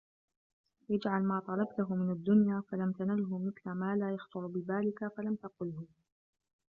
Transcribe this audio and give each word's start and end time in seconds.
اجْعَلْ 0.91 1.23
مَا 1.23 1.39
طَلَبْته 1.47 1.95
مِنْ 1.95 2.11
الدُّنْيَا 2.11 2.61
فَلَمْ 2.71 2.91
تَنَلْهُ 2.91 3.39
مِثْلَ 3.39 3.69
مَا 3.77 3.95
لَا 3.95 4.11
يَخْطُرُ 4.13 4.47
بِبَالِك 4.47 5.07
فَلَمْ 5.17 5.35
تَقُلْهُ 5.35 5.85